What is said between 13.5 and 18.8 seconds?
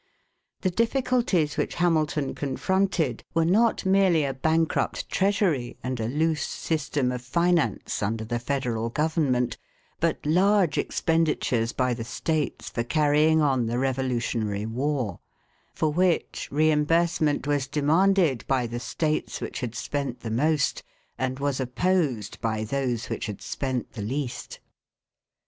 the Revolutionary War, for which reimbursement was demanded by the